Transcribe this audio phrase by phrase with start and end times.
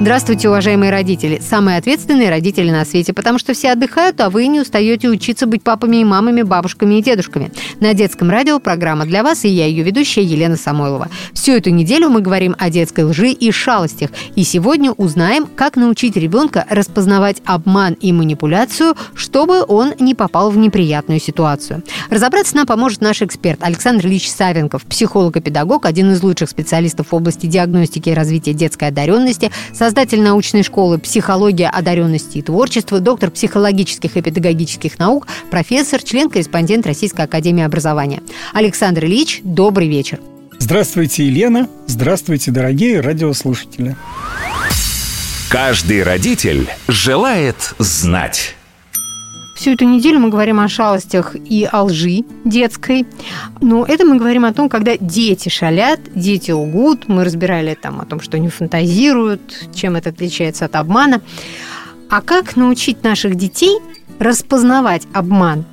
[0.00, 1.40] Здравствуйте, уважаемые родители.
[1.40, 5.62] Самые ответственные родители на свете, потому что все отдыхают, а вы не устаете учиться быть
[5.62, 7.52] папами и мамами, бабушками и дедушками.
[7.80, 11.08] На детском радио программа для вас, и я ее ведущая Елена Самойлова.
[11.32, 14.10] Всю эту неделю мы говорим о детской лжи и шалостях.
[14.34, 20.58] И сегодня узнаем, как научить ребенка распознавать обман и манипуляцию, чтобы он не попал в
[20.58, 21.82] неприятную ситуацию.
[22.10, 27.08] Разобраться нам поможет наш эксперт Александр Ильич Савенков, психолог и педагог, один из лучших специалистов
[27.10, 29.50] в области диагностики и развития детской одаренности,
[29.84, 37.26] создатель научной школы «Психология одаренности и творчества», доктор психологических и педагогических наук, профессор, член-корреспондент Российской
[37.26, 38.22] академии образования.
[38.54, 40.20] Александр Ильич, добрый вечер.
[40.58, 41.68] Здравствуйте, Елена.
[41.86, 43.94] Здравствуйте, дорогие радиослушатели.
[45.50, 48.56] Каждый родитель желает знать.
[49.54, 53.06] Всю эту неделю мы говорим о шалостях и о лжи детской.
[53.60, 57.06] Но это мы говорим о том, когда дети шалят, дети лгут.
[57.06, 61.22] Мы разбирали там о том, что они фантазируют, чем это отличается от обмана.
[62.10, 63.78] А как научить наших детей
[64.18, 65.64] распознавать обман?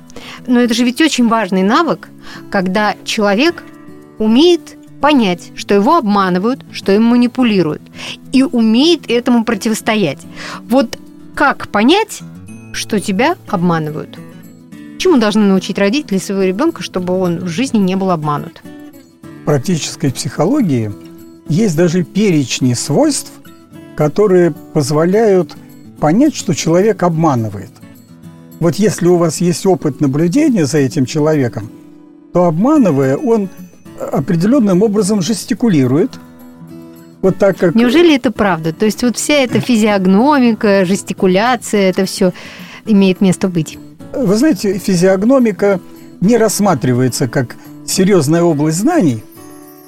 [0.46, 2.08] Но это же ведь очень важный навык,
[2.50, 3.64] когда человек
[4.18, 7.82] умеет понять, что его обманывают, что им манипулируют,
[8.30, 10.20] и умеет этому противостоять.
[10.68, 10.96] Вот
[11.34, 12.20] как понять,
[12.72, 14.18] что тебя обманывают.
[14.98, 18.62] Чему должны научить родители своего ребенка, чтобы он в жизни не был обманут?
[19.42, 20.92] В практической психологии
[21.48, 23.32] есть даже перечни свойств,
[23.96, 25.56] которые позволяют
[26.00, 27.70] понять, что человек обманывает.
[28.60, 31.68] Вот если у вас есть опыт наблюдения за этим человеком,
[32.32, 33.48] то обманывая, он
[33.98, 36.12] определенным образом жестикулирует.
[37.22, 37.74] Вот так как...
[37.74, 38.72] Неужели это правда?
[38.72, 42.32] То есть вот вся эта физиогномика, жестикуляция, это все
[42.84, 43.78] имеет место быть?
[44.12, 45.80] Вы знаете, физиогномика
[46.20, 47.56] не рассматривается как
[47.86, 49.22] серьезная область знаний,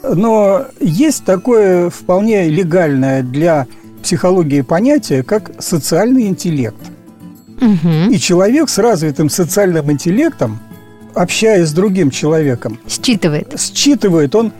[0.02, 3.66] но есть такое вполне легальное для
[4.02, 6.76] психологии понятие, как социальный интеллект.
[7.60, 8.10] Угу.
[8.12, 10.60] И человек с развитым социальным интеллектом,
[11.14, 13.58] общаясь с другим человеком, Считывает.
[13.58, 14.52] считывает он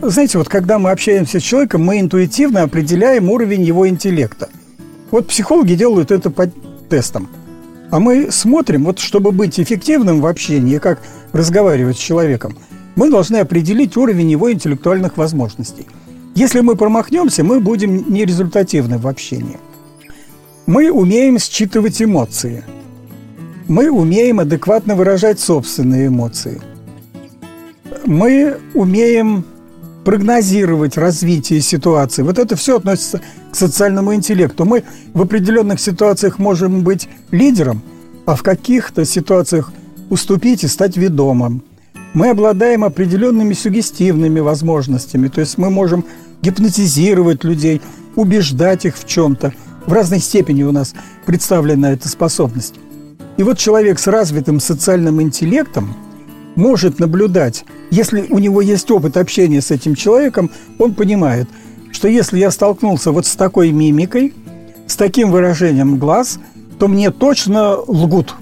[0.00, 4.48] знаете, вот когда мы общаемся с человеком, мы интуитивно определяем уровень его интеллекта.
[5.10, 6.50] Вот психологи делают это по
[6.88, 7.28] тестам.
[7.90, 11.00] А мы смотрим, вот чтобы быть эффективным в общении, как
[11.32, 12.56] разговаривать с человеком,
[12.96, 15.86] мы должны определить уровень его интеллектуальных возможностей.
[16.34, 19.58] Если мы промахнемся, мы будем нерезультативны в общении.
[20.66, 22.64] Мы умеем считывать эмоции.
[23.68, 26.60] Мы умеем адекватно выражать собственные эмоции.
[28.06, 29.44] Мы умеем
[30.04, 32.22] прогнозировать развитие ситуации.
[32.22, 33.20] Вот это все относится
[33.50, 34.64] к социальному интеллекту.
[34.64, 37.82] Мы в определенных ситуациях можем быть лидером,
[38.26, 39.72] а в каких-то ситуациях
[40.10, 41.62] уступить и стать ведомым.
[42.14, 46.04] Мы обладаем определенными сугестивными возможностями, то есть мы можем
[46.42, 47.80] гипнотизировать людей,
[48.16, 49.54] убеждать их в чем-то.
[49.86, 52.74] В разной степени у нас представлена эта способность.
[53.38, 55.96] И вот человек с развитым социальным интеллектом
[56.56, 61.46] может наблюдать если у него есть опыт общения с этим человеком, он понимает,
[61.92, 64.32] что если я столкнулся вот с такой мимикой,
[64.86, 66.38] с таким выражением глаз,
[66.78, 68.34] то мне точно лгут.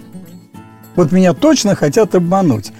[0.94, 2.72] Вот меня точно хотят обмануть.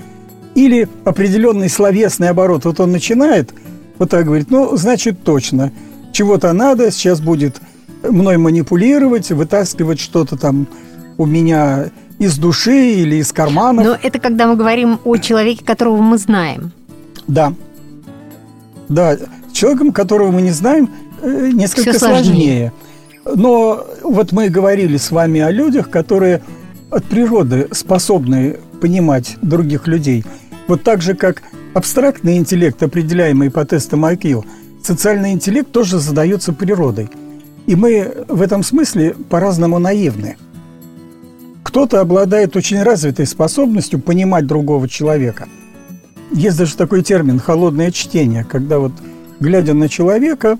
[0.55, 2.65] Или определенный словесный оборот.
[2.67, 3.53] Вот он начинает
[3.99, 5.73] вот так говорит, ну, значит, точно.
[6.13, 7.61] Чего-то надо, сейчас будет
[8.03, 10.69] мной манипулировать, вытаскивать что-то там
[11.19, 13.83] у меня из души или из кармана.
[13.83, 16.71] Но это когда мы говорим о человеке, которого мы знаем.
[17.27, 17.55] Да.
[18.89, 19.17] Да,
[19.53, 20.91] человеком, которого мы не знаем,
[21.23, 22.23] э, несколько Всё сложнее.
[22.23, 22.73] сложнее.
[23.25, 26.43] Но вот мы говорили с вами о людях, которые
[26.91, 30.25] от природы способны понимать других людей.
[30.69, 31.43] Вот так же, как
[31.73, 34.45] абстрактный интеллект, определяемый по тестам IQ,
[34.83, 37.09] социальный интеллект тоже задается природой.
[37.67, 40.37] И мы в этом смысле по-разному наивны.
[41.71, 45.47] Кто-то обладает очень развитой способностью понимать другого человека.
[46.33, 48.91] Есть даже такой термин «холодное чтение», когда вот,
[49.39, 50.59] глядя на человека,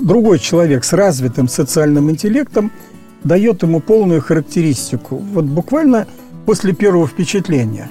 [0.00, 2.72] другой человек с развитым социальным интеллектом
[3.24, 5.16] дает ему полную характеристику.
[5.16, 6.06] Вот буквально
[6.46, 7.90] после первого впечатления.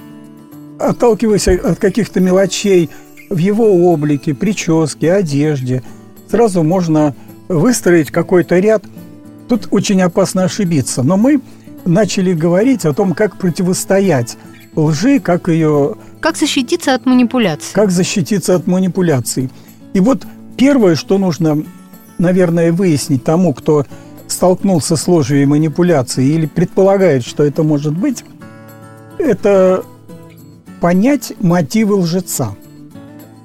[0.80, 2.90] Отталкиваясь от каких-то мелочей
[3.30, 5.84] в его облике, прическе, одежде,
[6.28, 7.14] сразу можно
[7.46, 8.82] выстроить какой-то ряд.
[9.48, 11.04] Тут очень опасно ошибиться.
[11.04, 11.40] Но мы
[11.86, 14.36] начали говорить о том, как противостоять
[14.74, 15.94] лжи, как ее...
[16.20, 17.72] Как защититься от манипуляций?
[17.72, 19.50] Как защититься от манипуляций.
[19.94, 21.64] И вот первое, что нужно,
[22.18, 23.86] наверное, выяснить тому, кто
[24.26, 28.24] столкнулся с ложью и манипуляцией или предполагает, что это может быть,
[29.18, 29.84] это
[30.80, 32.56] понять мотивы лжеца.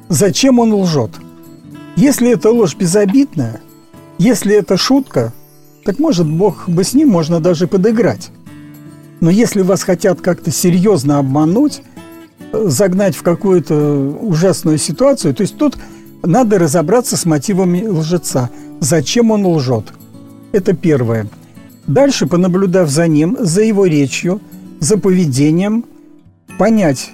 [0.09, 1.11] Зачем он лжет?
[1.95, 3.61] Если это ложь безобидная,
[4.17, 5.33] если это шутка,
[5.83, 8.31] так может, Бог бы с ним можно даже подыграть.
[9.19, 11.83] Но если вас хотят как-то серьезно обмануть,
[12.51, 15.77] загнать в какую-то ужасную ситуацию, то есть тут
[16.23, 18.49] надо разобраться с мотивами лжеца.
[18.79, 19.93] Зачем он лжет?
[20.51, 21.27] Это первое.
[21.87, 24.41] Дальше, понаблюдав за ним, за его речью,
[24.79, 25.85] за поведением,
[26.57, 27.11] понять,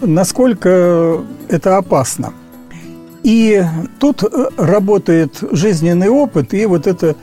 [0.00, 2.32] насколько это опасно.
[3.22, 3.62] И
[3.98, 7.16] тут э, работает жизненный опыт и вот эта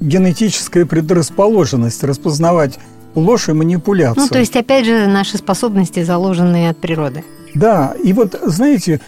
[0.00, 2.78] генетическая предрасположенность распознавать
[3.14, 4.24] ложь и манипуляцию.
[4.24, 7.24] Ну, то есть, опять же, наши способности, заложенные от природы.
[7.54, 9.00] Да, и вот знаете,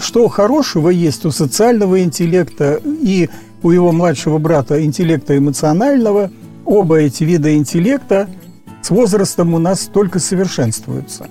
[0.00, 3.28] что хорошего есть у социального интеллекта и
[3.62, 6.30] у его младшего брата интеллекта эмоционального.
[6.64, 8.28] Оба эти вида интеллекта
[8.82, 11.26] с возрастом у нас только совершенствуются.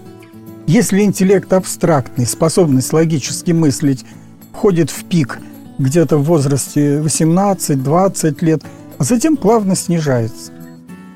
[0.65, 4.03] Если интеллект абстрактный, способность логически мыслить
[4.51, 5.39] входит в пик
[5.77, 8.63] где-то в возрасте 18-20 лет,
[8.97, 10.51] а затем плавно снижается.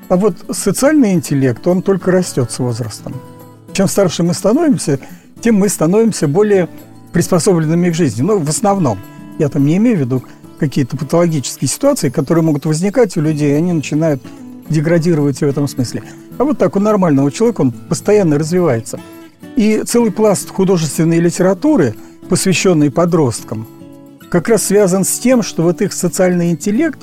[0.08, 3.14] А вот социальный интеллект, он только растет с возрастом.
[3.72, 4.98] Чем старше мы становимся,
[5.40, 6.68] тем мы становимся более
[7.12, 8.22] приспособленными к жизни.
[8.22, 8.98] Ну, в основном.
[9.38, 10.22] Я там не имею в виду
[10.58, 14.22] какие-то патологические ситуации, которые могут возникать у людей, и они начинают
[14.68, 16.02] деградировать в этом смысле.
[16.38, 19.00] А вот так у нормального человека он постоянно развивается.
[19.56, 21.94] И целый пласт художественной литературы,
[22.28, 23.66] посвященный подросткам,
[24.30, 26.98] как раз связан с тем, что вот их социальный интеллект,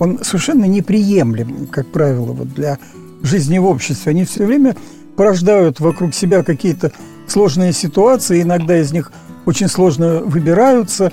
[0.00, 2.78] он совершенно неприемлем, как правило, вот для
[3.22, 4.10] жизни в обществе.
[4.10, 4.74] Они все время
[5.14, 6.90] порождают вокруг себя какие-то
[7.28, 9.12] сложные ситуации, иногда из них
[9.44, 11.12] очень сложно выбираются,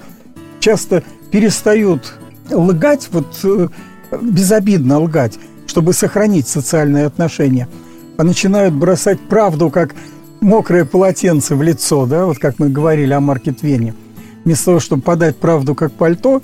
[0.60, 2.14] часто перестают
[2.50, 3.68] лгать, вот э,
[4.22, 5.38] безобидно лгать,
[5.68, 7.68] чтобы сохранить социальные отношения,
[8.16, 9.96] а начинают бросать правду как
[10.40, 13.94] мокрое полотенце в лицо, да, вот как мы говорили о Марке Твене.
[14.46, 16.42] Вместо того, чтобы подать правду как пальто,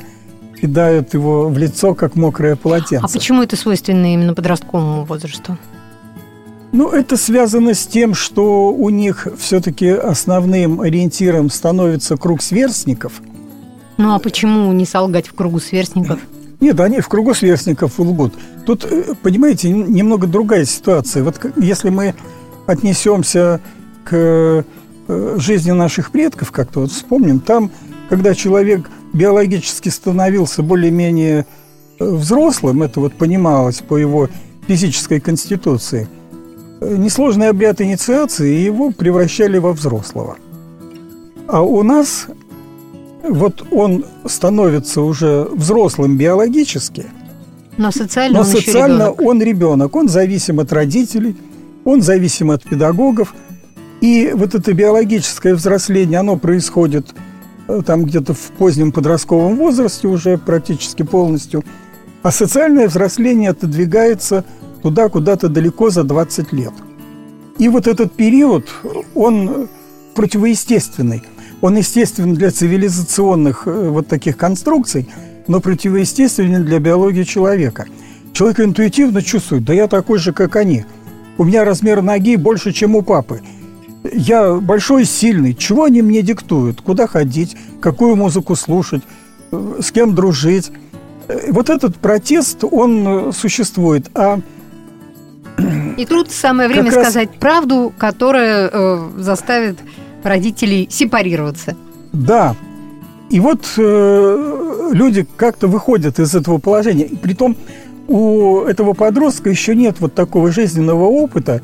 [0.64, 3.06] кидают его в лицо как мокрое полотенце.
[3.06, 5.58] А почему это свойственно именно подростковому возрасту?
[6.72, 13.22] Ну, это связано с тем, что у них все-таки основным ориентиром становится круг сверстников.
[13.98, 16.22] Ну, а почему не солгать в кругу сверстников?
[16.62, 18.34] Нет, они в кругу сверстников лгут.
[18.66, 21.24] Тут, э, понимаете, немного другая ситуация.
[21.24, 22.16] Вот если мы
[22.68, 23.60] отнесемся
[24.06, 27.70] к э, жизни наших предков, как-то вот вспомним, там,
[28.10, 31.46] когда человек биологически становился более-менее
[32.00, 34.30] э, взрослым, это вот понималось по его
[34.68, 36.08] физической конституции–
[36.84, 40.38] несложный обряд инициации, его превращали во взрослого.
[41.48, 42.28] А у нас
[43.28, 47.06] вот он становится уже взрослым биологически,
[47.78, 49.22] но социально, но он, социально ребенок.
[49.22, 51.36] он ребенок, он зависим от родителей,
[51.86, 53.34] он зависим от педагогов.
[54.02, 57.14] И вот это биологическое взросление, оно происходит э,
[57.86, 61.64] там где-то в позднем подростковом возрасте уже практически полностью.
[62.22, 64.46] А социальное взросление отодвигается
[64.82, 66.74] туда куда-то далеко за 20 лет.
[67.58, 68.68] И вот этот период,
[69.14, 69.68] он
[70.16, 71.24] противоестественный.
[71.62, 75.08] Он естественен для цивилизационных э, вот таких конструкций,
[75.48, 77.86] но противоестественен для биологии человека.
[78.34, 80.84] Человек интуитивно чувствует, да я такой же, как они.
[81.38, 83.42] У меня размер ноги больше, чем у папы.
[84.12, 85.54] Я большой, сильный.
[85.54, 86.82] Чего они мне диктуют?
[86.82, 87.56] Куда ходить?
[87.80, 89.04] Какую музыку слушать?
[89.52, 90.72] Э, с кем дружить?
[91.28, 94.10] Э, вот этот протест, он существует.
[94.16, 94.40] А
[95.98, 97.38] и тут самое время как сказать раз...
[97.40, 99.80] правду, которая э, заставит
[100.24, 101.76] родителей сепарироваться.
[102.12, 102.56] Да.
[103.30, 107.06] И вот э, люди как-то выходят из этого положения.
[107.06, 107.56] И притом
[108.08, 111.62] у этого подростка еще нет вот такого жизненного опыта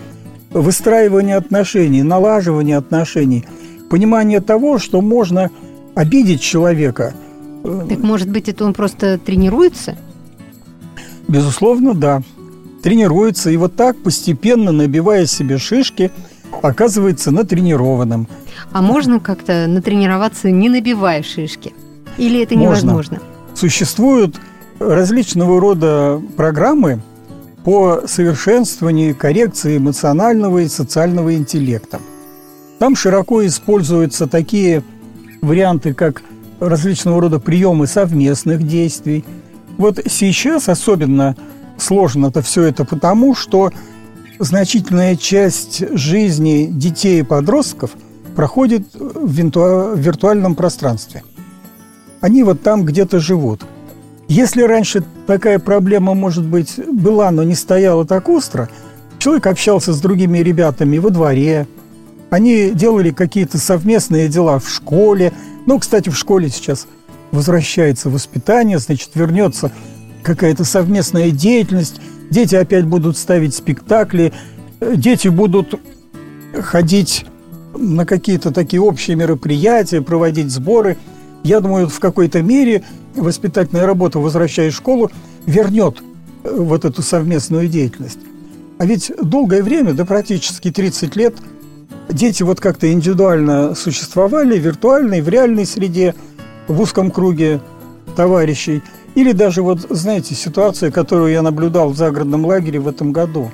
[0.51, 3.46] выстраивания отношений, налаживания отношений,
[3.89, 5.51] понимания того, что можно
[5.96, 7.13] обидеть человека.
[7.63, 9.98] Так может быть, это он просто тренируется?
[11.27, 12.24] Безусловно, да
[12.82, 16.12] тренируется и вот так постепенно, набивая себе шишки,
[16.62, 18.27] оказывается натренированным.
[18.72, 21.74] А можно как-то натренироваться, не набивая шишки?
[22.18, 23.20] Или это невозможно?
[23.20, 23.20] Можно.
[23.56, 24.39] Существуют
[24.79, 27.01] различного рода программы
[27.63, 32.00] по совершенствованию и коррекции эмоционального и социального интеллекта.
[32.80, 34.84] Там широко используются такие
[35.42, 36.22] варианты, как
[36.60, 39.25] различного рода приемы совместных действий.
[39.78, 41.36] Вот сейчас особенно
[41.78, 43.72] сложно это все это потому, что
[44.39, 47.92] значительная часть жизни детей и подростков
[48.36, 51.24] проходит в, виртуальном пространстве.
[52.22, 53.63] Они вот там где-то живут.
[54.29, 58.69] Если раньше такая проблема, может быть, была, но не стояла так остро,
[59.17, 61.67] человек общался с другими ребятами во дворе,
[62.29, 65.33] они делали какие-то совместные дела в школе.
[65.65, 66.86] Ну, кстати, в школе сейчас
[67.31, 69.71] возвращается воспитание, значит, вернется
[70.21, 72.00] какая-то совместная деятельность.
[72.29, 74.31] Дети опять будут ставить спектакли,
[74.79, 75.74] дети будут
[76.62, 77.25] ходить
[77.75, 80.98] на какие-то такие общие мероприятия, проводить сборы.
[81.43, 82.84] Я думаю, в какой-то мере
[83.15, 85.10] воспитательная работа, возвращаясь в школу,
[85.46, 86.01] вернет
[86.43, 88.19] э, вот эту совместную деятельность.
[88.77, 91.36] А ведь долгое время, да практически 30 лет,
[92.10, 96.15] дети вот как-то индивидуально существовали, виртуально и в реальной среде,
[96.67, 97.62] в узком круге
[98.15, 98.81] товарищей.
[99.15, 103.51] Или даже вот, знаете, ситуация, которую я наблюдал в загородном лагере в этом году.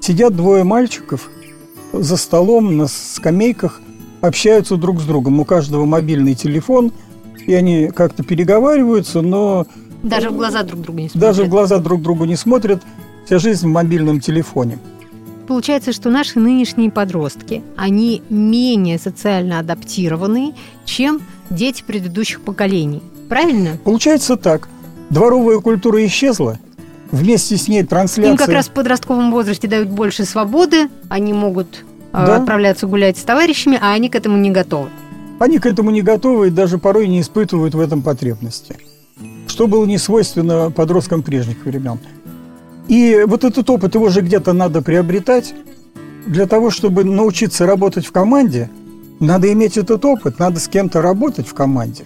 [0.00, 1.30] Сидят двое мальчиков
[1.92, 3.80] за столом на скамейках,
[4.20, 5.40] общаются друг с другом.
[5.40, 6.92] У каждого мобильный телефон,
[7.46, 9.66] и они как-то переговариваются, но...
[10.02, 11.20] Даже в глаза друг другу не смотрят.
[11.20, 12.82] Даже в глаза друг другу не смотрят.
[13.26, 14.78] Вся жизнь в мобильном телефоне.
[15.46, 23.02] Получается, что наши нынешние подростки, они менее социально адаптированы, чем дети предыдущих поколений.
[23.28, 23.78] Правильно?
[23.82, 24.68] Получается так.
[25.10, 26.58] Дворовая культура исчезла,
[27.10, 28.32] вместе с ней трансляция...
[28.32, 32.36] Им как раз в подростковом возрасте дают больше свободы, они могут да?
[32.36, 34.88] отправляться гулять с товарищами, а они к этому не готовы.
[35.38, 38.76] Они к этому не готовы и даже порой не испытывают в этом потребности.
[39.46, 41.98] Что было не свойственно подросткам прежних времен.
[42.88, 45.54] И вот этот опыт, его же где-то надо приобретать.
[46.26, 48.70] Для того, чтобы научиться работать в команде,
[49.20, 52.04] надо иметь этот опыт, надо с кем-то работать в команде.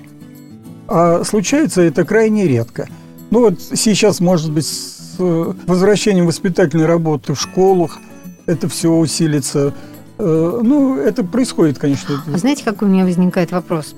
[0.88, 2.88] А случается это крайне редко.
[3.30, 7.98] Ну вот сейчас, может быть, с э, возвращением воспитательной работы в школах
[8.46, 9.74] это все усилится.
[10.18, 12.22] Э, ну, это происходит, конечно.
[12.32, 13.94] А знаете, какой у меня возникает вопрос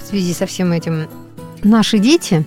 [0.00, 1.08] в связи со всем этим?
[1.62, 2.44] Наши дети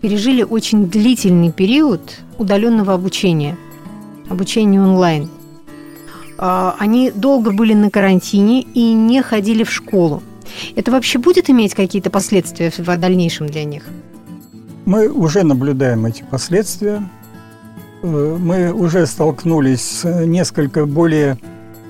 [0.00, 2.00] пережили очень длительный период
[2.38, 3.56] удаленного обучения,
[4.28, 5.28] обучения онлайн.
[6.36, 10.22] А, они долго были на карантине и не ходили в школу.
[10.76, 13.84] Это вообще будет иметь какие-то последствия в дальнейшем для них?
[14.84, 17.08] Мы уже наблюдаем эти последствия.
[18.02, 21.38] Э, мы уже столкнулись с несколько более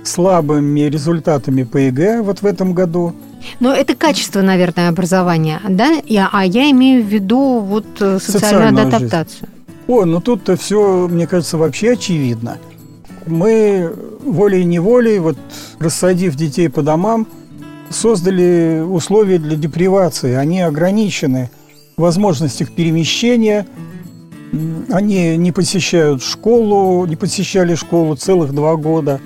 [0.04, 3.14] слабыми результатами по ЕГЭ вот в этом году.
[3.60, 6.00] Но это качество, наверное, образования, да?
[6.06, 9.48] Я, а я имею в виду вот э, социальную, социальную адаптацию.
[9.48, 9.54] Жизнь.
[9.86, 12.58] О, ну тут-то все, мне кажется, вообще очевидно.
[13.26, 13.92] Мы
[14.22, 15.36] волей-неволей, вот
[15.78, 17.26] рассадив детей по домам,
[17.90, 20.34] создали условия для депривации.
[20.34, 21.50] Они ограничены
[21.96, 23.66] в возможностях перемещения,
[24.90, 29.20] они не посещают школу, не посещали школу целых два года,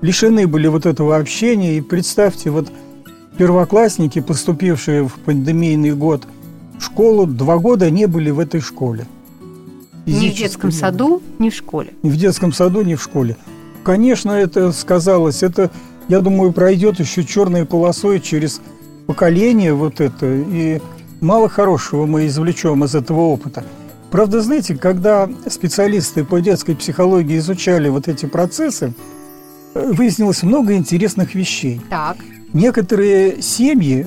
[0.00, 1.76] лишены были вот этого общения.
[1.78, 2.70] И представьте, вот
[3.36, 6.26] первоклассники, поступившие в пандемийный год
[6.78, 9.06] в школу, два года не были в этой школе.
[10.06, 11.94] Ни в детском саду, ни в школе.
[12.02, 13.36] Ни в детском саду, ни в школе.
[13.82, 15.42] Конечно, это сказалось.
[15.42, 15.70] Это,
[16.08, 18.60] я думаю, пройдет еще черной полосой через
[19.06, 20.26] поколение вот это.
[20.26, 20.80] И
[21.20, 23.64] мало хорошего мы извлечем из этого опыта.
[24.10, 28.94] Правда, знаете, когда специалисты по детской психологии изучали вот эти процессы,
[29.92, 31.80] выяснилось много интересных вещей.
[31.90, 32.16] Так.
[32.52, 34.06] Некоторые семьи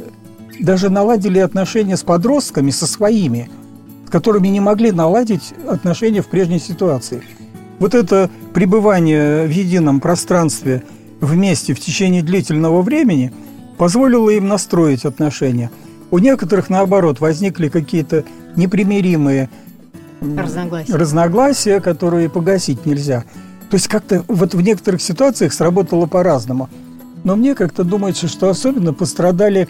[0.60, 3.50] даже наладили отношения с подростками, со своими–
[4.10, 7.22] с которыми не могли наладить отношения в прежней ситуации.
[7.78, 10.82] Вот это пребывание в едином пространстве
[11.22, 13.32] вместе в течение длительного времени
[13.78, 15.70] позволило им настроить отношения.
[16.10, 18.24] У некоторых, наоборот, возникли какие-то
[18.56, 19.52] непримиримые
[20.22, 20.96] разногласия.
[20.96, 23.26] разногласия, которые погасить нельзя.
[23.70, 26.70] То есть как-то вот в некоторых ситуациях сработало по-разному.
[27.24, 29.68] Но мне как-то думается, что особенно пострадали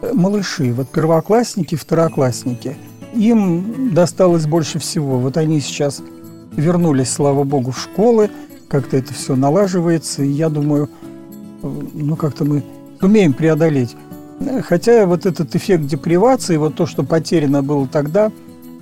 [0.00, 2.76] э, малыши, вот первоклассники, второклассники–
[3.14, 5.18] им досталось больше всего.
[5.18, 6.02] Вот они сейчас
[6.52, 8.30] вернулись, слава богу, в школы,
[8.68, 10.90] как-то это все налаживается, и я думаю,
[11.62, 12.64] ну как-то мы
[13.00, 13.96] умеем преодолеть.
[14.64, 18.30] Хотя вот этот эффект депривации, вот то, что потеряно было тогда,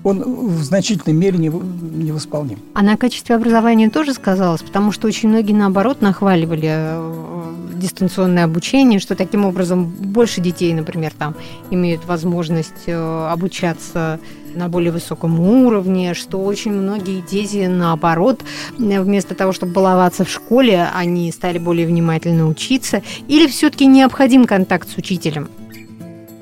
[0.06, 2.60] он в значительной мере не, невосполним.
[2.74, 9.00] А на качестве образования тоже сказалось, потому что очень многие, наоборот, нахваливали э, дистанционное обучение,
[9.00, 11.34] что таким образом больше детей, например, там
[11.70, 14.20] имеют возможность э, обучаться
[14.54, 18.40] на более высоком уровне, что очень многие дети, наоборот,
[18.78, 24.88] вместо того, чтобы баловаться в школе, они стали более внимательно учиться, или все-таки необходим контакт
[24.88, 25.48] с учителем?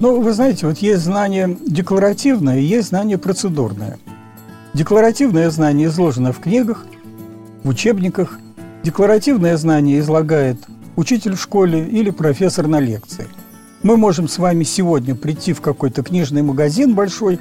[0.00, 3.98] Ну, вы знаете, вот есть знание декларативное, есть знание процедурное.
[4.72, 6.84] Декларативное знание изложено в книгах,
[7.62, 8.40] в учебниках.
[8.82, 10.58] Декларативное знание излагает
[10.96, 13.28] учитель в школе или профессор на лекции.
[13.84, 17.38] Мы можем с вами сегодня прийти в какой-то книжный магазин большой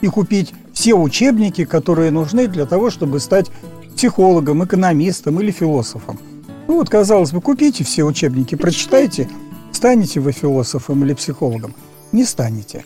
[0.00, 3.50] и купить все учебники, которые нужны для того, чтобы стать
[3.94, 6.18] психологом, экономистом или философом.
[6.66, 9.28] Ну вот, казалось бы, купите все учебники, прочитайте,
[9.70, 11.74] станете вы философом или психологом.
[12.12, 12.84] Не станете.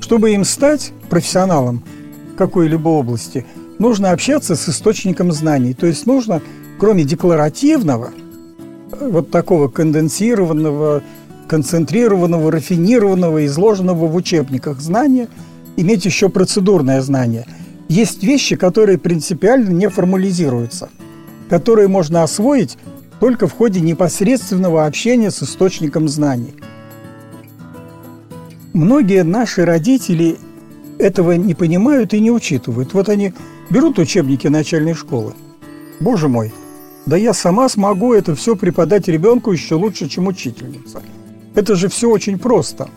[0.00, 1.82] Чтобы им стать профессионалом
[2.36, 3.44] какой-либо области,
[3.78, 5.74] нужно общаться с источником знаний.
[5.74, 6.40] То есть нужно,
[6.78, 8.12] кроме декларативного,
[9.00, 11.02] вот такого конденсированного,
[11.48, 15.28] концентрированного, рафинированного, изложенного в учебниках знания,
[15.76, 17.46] иметь еще процедурное знание.
[17.88, 20.88] Есть вещи, которые принципиально не формализируются,
[21.50, 22.78] которые можно освоить
[23.20, 26.54] только в ходе непосредственного общения с источником знаний.
[28.74, 30.36] Многие наши родители
[30.98, 32.92] этого не понимают и не учитывают.
[32.92, 33.32] Вот они
[33.70, 35.32] берут учебники начальной школы.
[36.00, 36.52] Боже мой,
[37.06, 41.02] да я сама смогу это все преподать ребенку еще лучше, чем учительница.
[41.54, 42.88] Это же все очень просто.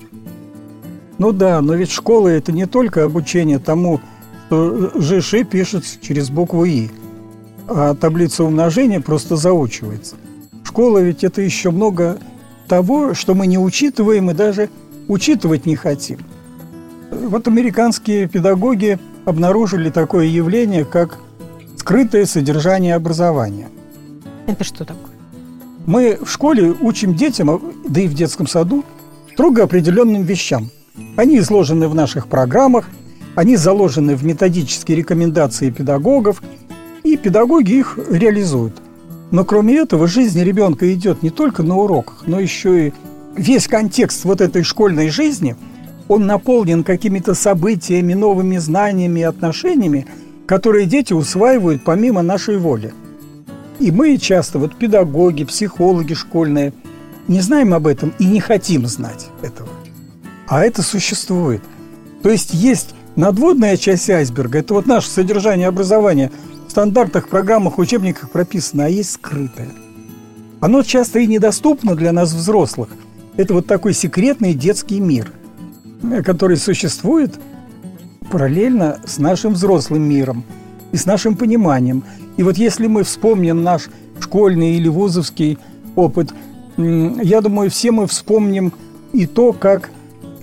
[1.20, 4.02] Ну да, но ведь школа это не только обучение тому,
[4.48, 6.90] что ЖШ пишет через букву И,
[7.68, 10.16] а таблица умножения просто заучивается.
[10.64, 12.18] Школа ведь это еще много
[12.68, 14.70] того, что мы не учитываем и даже
[15.08, 16.20] учитывать не хотим.
[17.12, 21.20] Вот американские педагоги обнаружили такое явление, как
[21.78, 23.70] скрытое содержание образования.
[24.46, 25.16] Это что такое?
[25.86, 28.84] Мы в школе учим детям, да и в детском саду,
[29.34, 30.70] строго определенным вещам.
[31.16, 32.90] Они изложены в наших программах,
[33.36, 36.42] они заложены в методические рекомендации педагогов,
[37.04, 38.82] и педагоги их реализуют.
[39.32, 42.94] Но кроме этого, жизнь ребенка идет не только на уроках, но еще и
[43.38, 45.56] весь контекст вот этой школьной жизни,
[46.08, 50.08] он наполнен какими-то событиями, новыми знаниями и отношениями,
[50.46, 52.94] которые дети усваивают помимо нашей воли.
[53.80, 56.74] И мы часто, вот педагоги, психологи школьные,
[57.28, 59.70] не знаем об этом и не хотим знать этого.
[60.48, 61.62] А это существует.
[62.24, 66.32] То есть есть надводная часть айсберга, это вот наше содержание образования
[66.68, 69.70] в стандартах, программах, учебниках прописано, а есть скрытое.
[70.62, 72.90] Оно часто и недоступно для нас, взрослых–
[73.38, 75.32] это вот такой секретный детский мир,
[76.26, 77.40] который существует
[78.32, 80.44] параллельно с нашим взрослым миром
[80.92, 82.04] и с нашим пониманием.
[82.36, 85.60] И вот если мы вспомним наш школьный или вузовский
[85.96, 86.34] опыт,
[86.78, 88.74] я думаю, все мы вспомним
[89.14, 89.92] и то, как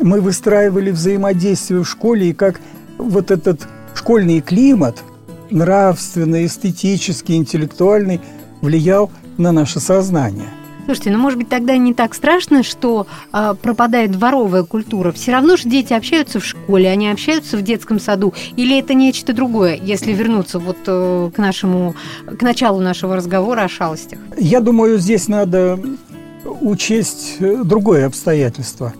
[0.01, 2.61] мы выстраивали взаимодействие в школе, и как
[2.99, 5.03] вот этот школьный климат,
[5.51, 8.21] нравственный, эстетический, интеллектуальный,
[8.61, 10.49] влиял на наше сознание–
[10.85, 15.13] Слушайте, ну может быть тогда не так страшно, что э, пропадает дворовая культура.
[15.13, 18.35] Все равно же дети общаются в школе, они общаются в детском саду.
[18.57, 21.95] Или это нечто другое, если вернуться вот э, к нашему,
[22.27, 24.19] к началу нашего разговора о шалостях?
[24.37, 25.79] Я думаю, здесь надо
[26.61, 28.93] учесть э, другое обстоятельство.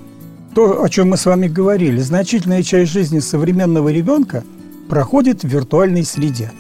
[0.55, 2.01] То, о чем мы с вами говорили.
[2.01, 4.45] Значительная часть жизни современного ребенка
[4.89, 6.53] проходит в виртуальной среде.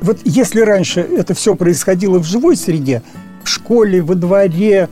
[0.00, 3.02] Вот если раньше это все происходило в живой среде,
[3.44, 4.88] в школе, во дворе,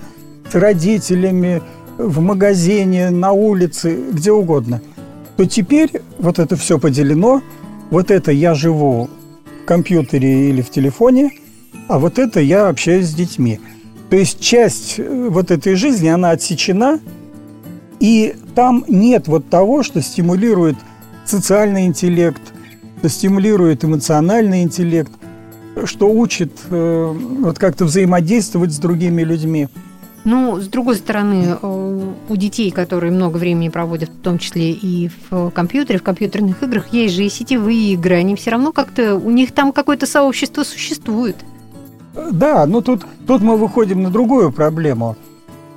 [0.51, 1.63] с родителями,
[1.99, 4.81] в магазине, на улице, где угодно,
[5.37, 7.43] то теперь вот это все поделено.
[7.91, 9.11] Вот это я живу
[9.63, 11.33] в компьютере или в телефоне,
[11.89, 13.61] а вот это я общаюсь с детьми.
[14.09, 17.01] То есть часть э, вот этой жизни, она отсечена,
[18.01, 20.77] и там нет вот того, что стимулирует
[21.25, 22.43] социальный интеллект,
[22.99, 25.13] что стимулирует эмоциональный интеллект,
[25.85, 29.69] что учит э, вот как-то взаимодействовать с другими людьми.
[30.25, 35.11] Ну, с другой стороны, э, у детей, которые много времени проводят, в том числе и
[35.31, 39.31] в компьютере, в компьютерных играх, есть же и сетевые игры, они все равно как-то, у
[39.31, 41.37] них там какое-то сообщество существует.
[42.31, 45.17] Да, но тут, тут мы выходим на другую проблему.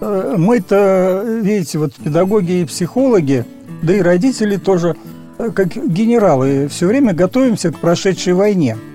[0.02, 3.46] Э, мы-то, видите, вот педагоги и психологи,
[3.82, 4.96] да и родители тоже,
[5.38, 8.78] как генералы, все время готовимся к прошедшей войне–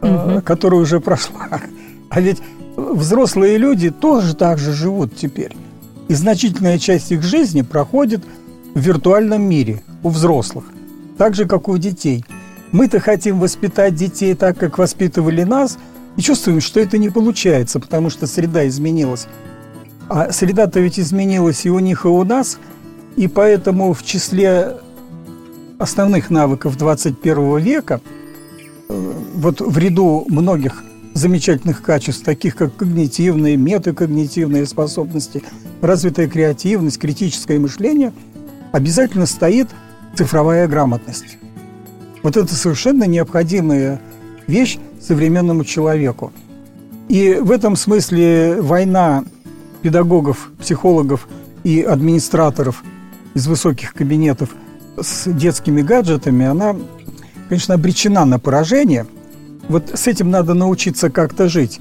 [0.00, 0.40] угу.
[0.42, 1.60] которая уже прошла.
[2.08, 2.38] А ведь
[2.76, 5.56] взрослые люди тоже так же живут теперь.
[6.08, 8.24] И значительная часть их жизни проходит
[8.74, 10.64] в виртуальном мире у взрослых,
[11.18, 12.24] так же, как и у детей.
[12.72, 15.78] Мы-то хотим воспитать детей так, как воспитывали нас,
[16.16, 19.26] и чувствуем, что это не получается, потому что среда изменилась.
[20.08, 22.58] А среда-то ведь изменилась и у них, и у нас,
[23.16, 24.76] и поэтому в числе
[25.78, 28.00] основных навыков 21 века–
[29.34, 35.42] вот в ряду многих замечательных качеств, таких как когнитивные, метакогнитивные способности,
[35.80, 38.12] развитая креативность, критическое мышление,
[38.72, 39.68] обязательно стоит
[40.14, 41.38] цифровая грамотность.
[42.22, 44.00] Вот это совершенно необходимая
[44.46, 46.32] вещь современному человеку.
[47.08, 49.24] И в этом смысле война
[49.82, 51.26] педагогов, психологов
[51.64, 52.84] и администраторов
[53.34, 54.50] из высоких кабинетов
[55.00, 56.76] с детскими гаджетами, она,
[57.50, 59.06] конечно, обречена на поражение.
[59.68, 61.80] Вот с этим надо научиться как-то жить.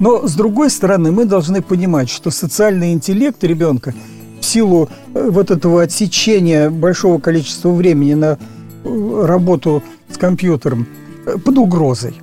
[0.00, 3.94] Но, с другой стороны, мы должны понимать, что социальный интеллект ребенка
[4.40, 8.36] в силу э, вот этого отсечения большого количества времени на
[8.84, 10.88] э, работу с компьютером
[11.24, 12.14] э, под угрозой.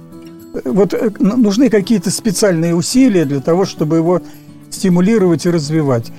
[0.65, 4.21] Вот нужны какие-то специальные усилия для того, чтобы его
[4.69, 6.11] стимулировать и развивать,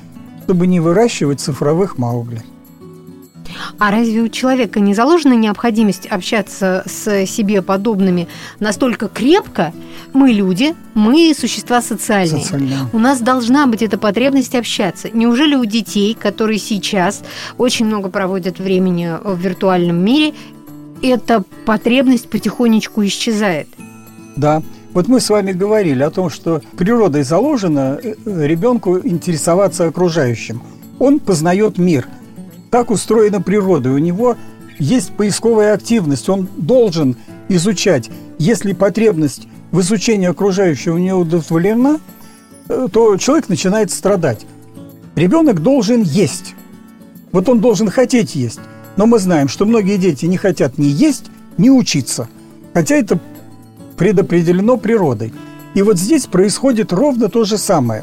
[0.44, 2.42] чтобы не выращивать цифровых маугли.
[3.78, 8.28] А разве у человека не заложена необходимость общаться с себе подобными
[8.60, 9.72] настолько крепко?
[10.12, 12.42] Мы люди, мы существа социальные.
[12.42, 12.78] Социальные.
[12.92, 15.08] У нас должна быть эта потребность общаться.
[15.12, 17.22] Неужели у детей, которые сейчас
[17.58, 20.34] очень много проводят времени в виртуальном мире,
[21.02, 23.68] эта потребность потихонечку исчезает?
[24.36, 24.62] Да.
[24.92, 30.62] Вот мы с вами говорили о том, что природой заложено э, ребенку интересоваться окружающим.
[31.00, 32.06] Он познает мир–
[32.74, 33.92] так устроена природа.
[33.92, 34.36] У него
[34.80, 36.28] есть поисковая активность.
[36.28, 37.16] Он должен
[37.48, 38.10] изучать.
[38.40, 42.00] Если потребность в изучении окружающего не удовлетворена,
[42.68, 44.44] э, то человек начинает страдать.
[45.14, 46.56] Ребенок должен есть.
[47.30, 48.58] Вот он должен хотеть есть.
[48.96, 52.28] Но мы знаем, что многие дети не хотят ни есть, ни учиться.
[52.72, 53.20] Хотя это
[53.96, 55.32] предопределено природой.
[55.74, 58.02] И вот здесь происходит ровно то же самое.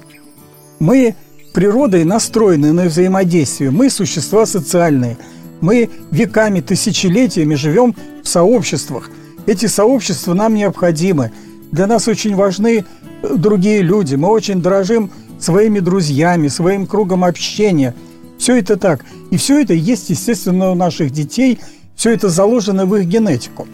[0.80, 1.16] Мы
[1.54, 3.72] природой настроены на взаимодействие.
[3.72, 5.18] Мы существа социальные.
[5.60, 9.10] Мы веками, тысячелетиями живем в сообществах.
[9.46, 11.32] Эти сообщества нам необходимы.
[11.72, 12.86] Для нас очень важны
[13.22, 14.16] э, другие люди.
[14.16, 17.96] Мы очень дорожим своими друзьями, своим кругом общения.
[18.38, 19.06] Все это так.
[19.30, 21.60] И все это есть, естественно, у наших детей.
[21.96, 23.68] Все это заложено в их генетику.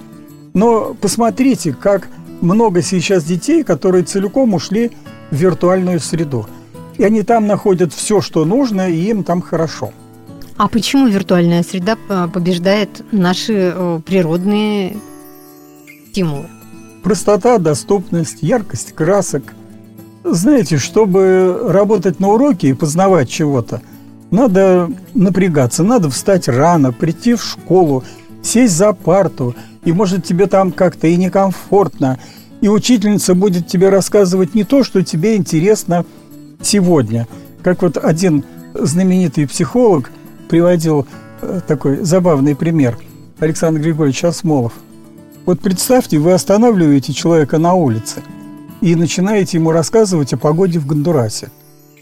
[0.54, 2.10] Но посмотрите, как
[2.42, 4.92] много сейчас детей, которые целиком ушли
[5.32, 6.48] в виртуальную среду–
[6.98, 9.92] и они там находят все, что нужно, и им там хорошо.
[10.58, 14.98] А почему виртуальная среда э, побеждает наши э, природные
[16.10, 16.48] стимулы?
[17.04, 19.54] Простота, доступность, яркость красок.
[20.24, 23.82] Знаете, чтобы работать на уроке и познавать чего-то,
[24.32, 28.04] надо напрягаться, надо встать рано, прийти в школу,
[28.42, 29.56] сесть за парту,
[29.86, 32.20] и может тебе там как-то и некомфортно,
[32.60, 36.04] и учительница будет тебе рассказывать не то, что тебе интересно–
[36.62, 37.28] сегодня.
[37.64, 38.44] Как вот один
[38.74, 40.12] знаменитый психолог
[40.50, 41.08] приводил
[41.42, 42.98] э, такой забавный пример.
[43.40, 44.74] Александр Григорьевич Осмолов.
[45.46, 48.22] Вот представьте, вы останавливаете человека на улице
[48.82, 51.50] и начинаете ему рассказывать о погоде в Гондурасе.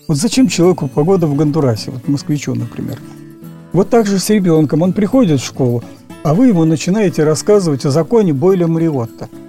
[0.08, 3.00] Вот зачем человеку погода в Гондурасе, вот москвичу, например.
[3.74, 4.82] Вот так же с ребенком.
[4.82, 5.84] Он приходит в школу,
[6.24, 9.30] а вы ему начинаете рассказывать о законе Бойля Мариотта–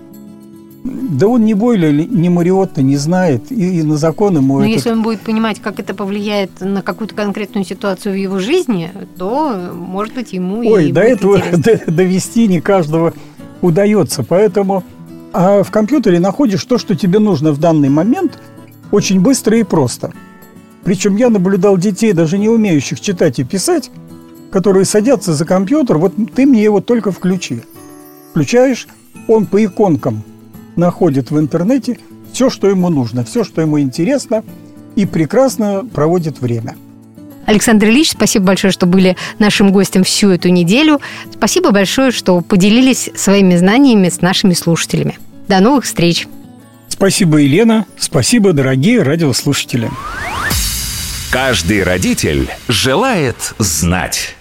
[1.09, 4.59] да он ни Бойля, ни Мариотта не знает, и, и на закон ему...
[4.59, 4.75] Но этот...
[4.75, 9.73] если он будет понимать, как это повлияет на какую-то конкретную ситуацию в его жизни, то,
[9.75, 11.41] может быть, ему Ой, и до этого
[11.87, 13.15] довести не каждого
[13.63, 14.85] удается, поэтому...
[15.33, 18.39] А в компьютере находишь то, что тебе нужно в данный момент,
[18.91, 20.13] очень быстро и просто.
[20.83, 23.91] Причем я наблюдал детей, даже не умеющих читать и писать,
[24.51, 27.63] которые садятся за компьютер, вот ты мне его только включи.
[28.31, 28.89] Включаешь,
[29.29, 30.23] он по иконкам
[30.77, 31.99] находит в интернете
[32.33, 34.45] все, что ему нужно, все, что ему интересно,
[34.95, 36.77] и прекрасно проводит время.
[37.47, 41.01] Александр Ильич, спасибо большое, что были нашим гостем всю эту неделю.
[41.33, 45.19] Спасибо большое, что поделились своими знаниями с нашими слушателями.
[45.49, 46.27] До новых встреч!
[46.89, 47.87] Спасибо, Елена.
[47.99, 49.91] Спасибо, дорогие радиослушатели.
[51.31, 54.37] Каждый родитель желает знать.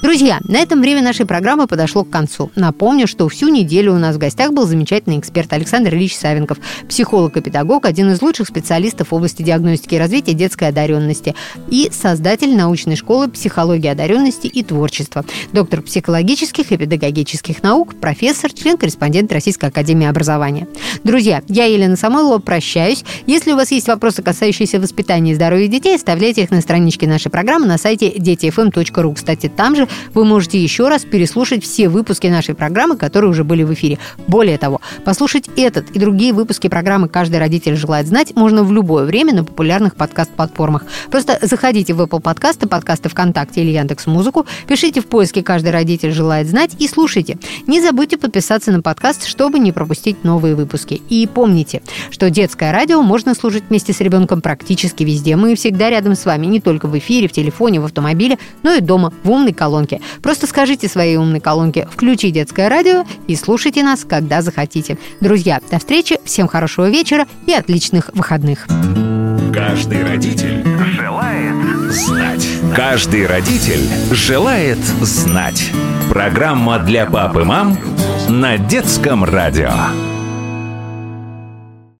[0.00, 2.52] Друзья, на этом время нашей программы подошло к концу.
[2.54, 6.58] Напомню, что всю неделю у нас в гостях был замечательный эксперт Александр Ильич Савенков,
[6.88, 11.34] психолог и педагог, один из лучших специалистов в области диагностики и развития детской одаренности
[11.68, 19.32] и создатель научной школы психологии одаренности и творчества, доктор психологических и педагогических наук, профессор, член-корреспондент
[19.32, 20.68] Российской академии образования.
[21.02, 23.04] Друзья, я, Елена Самойлова, прощаюсь.
[23.26, 27.30] Если у вас есть вопросы, касающиеся воспитания и здоровья детей, оставляйте их на страничке нашей
[27.30, 29.14] программы на сайте детифм.ру.
[29.14, 33.62] Кстати, там же вы можете еще раз переслушать все выпуски нашей программы, которые уже были
[33.62, 33.98] в эфире.
[34.26, 39.04] Более того, послушать этот и другие выпуски программы «Каждый родитель желает знать» можно в любое
[39.04, 40.84] время на популярных подкаст-платформах.
[41.10, 46.12] Просто заходите в Apple подкасты, подкасты ВКонтакте или Яндекс Музыку, пишите в поиске «Каждый родитель
[46.12, 47.38] желает знать» и слушайте.
[47.66, 51.00] Не забудьте подписаться на подкаст, чтобы не пропустить новые выпуски.
[51.08, 55.36] И помните, что детское радио можно слушать вместе с ребенком практически везде.
[55.36, 58.80] Мы всегда рядом с вами, не только в эфире, в телефоне, в автомобиле, но и
[58.80, 60.00] дома, в умной колонке колонке.
[60.22, 64.98] Просто скажите своей умной колонке «Включи детское радио» и слушайте нас, когда захотите.
[65.20, 68.66] Друзья, до встречи, всем хорошего вечера и отличных выходных.
[69.52, 70.64] Каждый родитель
[70.96, 71.54] желает
[71.92, 72.46] знать.
[72.74, 75.70] Каждый родитель желает знать.
[76.10, 77.78] Программа для пап и мам
[78.28, 80.17] на детском радио.